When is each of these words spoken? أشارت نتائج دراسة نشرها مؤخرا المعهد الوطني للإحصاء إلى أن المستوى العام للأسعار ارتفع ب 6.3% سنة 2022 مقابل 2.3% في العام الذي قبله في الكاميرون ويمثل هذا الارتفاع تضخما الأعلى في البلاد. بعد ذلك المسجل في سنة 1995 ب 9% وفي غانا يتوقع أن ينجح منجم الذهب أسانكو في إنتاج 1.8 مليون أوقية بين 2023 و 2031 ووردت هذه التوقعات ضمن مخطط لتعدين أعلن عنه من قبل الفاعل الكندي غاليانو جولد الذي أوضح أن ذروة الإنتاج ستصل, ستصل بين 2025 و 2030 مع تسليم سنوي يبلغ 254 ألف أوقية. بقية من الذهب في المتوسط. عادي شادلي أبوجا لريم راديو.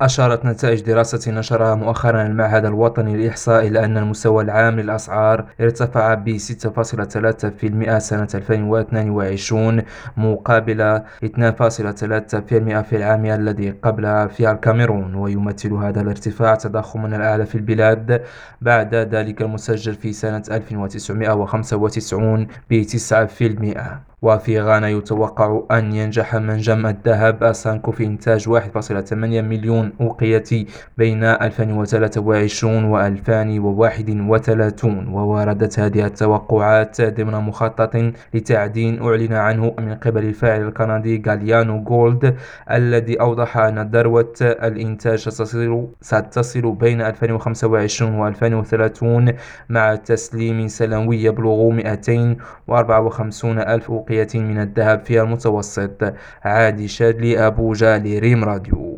أشارت 0.00 0.44
نتائج 0.44 0.80
دراسة 0.80 1.32
نشرها 1.32 1.74
مؤخرا 1.74 2.22
المعهد 2.22 2.64
الوطني 2.64 3.16
للإحصاء 3.16 3.66
إلى 3.66 3.84
أن 3.84 3.98
المستوى 3.98 4.44
العام 4.44 4.80
للأسعار 4.80 5.44
ارتفع 5.60 6.14
ب 6.14 6.38
6.3% 6.38 7.98
سنة 7.98 8.28
2022 8.34 9.82
مقابل 10.16 11.00
2.3% 11.24 11.30
في 12.80 12.96
العام 12.96 13.26
الذي 13.26 13.70
قبله 13.70 14.26
في 14.26 14.50
الكاميرون 14.50 15.14
ويمثل 15.14 15.72
هذا 15.72 16.00
الارتفاع 16.00 16.54
تضخما 16.54 17.16
الأعلى 17.16 17.46
في 17.46 17.54
البلاد. 17.54 18.22
بعد 18.60 18.94
ذلك 18.94 19.42
المسجل 19.42 19.94
في 19.94 20.12
سنة 20.12 20.42
1995 20.50 22.46
ب 22.70 22.82
9% 22.82 24.09
وفي 24.22 24.60
غانا 24.60 24.88
يتوقع 24.88 25.62
أن 25.70 25.94
ينجح 25.94 26.34
منجم 26.34 26.86
الذهب 26.86 27.44
أسانكو 27.44 27.92
في 27.92 28.04
إنتاج 28.04 28.48
1.8 28.48 29.12
مليون 29.14 29.92
أوقية 30.00 30.66
بين 30.98 31.24
2023 31.24 32.84
و 32.84 33.00
2031 33.00 35.08
ووردت 35.08 35.80
هذه 35.80 36.06
التوقعات 36.06 37.00
ضمن 37.00 37.34
مخطط 37.34 37.96
لتعدين 38.34 39.02
أعلن 39.02 39.32
عنه 39.32 39.74
من 39.78 39.94
قبل 39.94 40.24
الفاعل 40.24 40.62
الكندي 40.62 41.22
غاليانو 41.26 41.82
جولد 41.82 42.36
الذي 42.70 43.20
أوضح 43.20 43.56
أن 43.56 43.90
ذروة 43.90 44.34
الإنتاج 44.42 45.18
ستصل, 45.18 45.88
ستصل 46.00 46.72
بين 46.72 47.02
2025 47.02 48.14
و 48.14 48.28
2030 48.28 49.32
مع 49.68 49.94
تسليم 49.94 50.68
سنوي 50.68 51.22
يبلغ 51.22 51.70
254 51.70 53.58
ألف 53.58 53.90
أوقية. 53.90 54.09
بقية 54.10 54.40
من 54.40 54.58
الذهب 54.60 55.04
في 55.04 55.20
المتوسط. 55.20 56.14
عادي 56.42 56.88
شادلي 56.88 57.46
أبوجا 57.46 57.98
لريم 57.98 58.44
راديو. 58.44 58.89